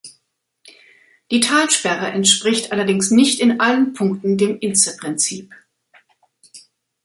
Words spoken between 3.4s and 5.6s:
allen Punkten dem Intze-Prinzip.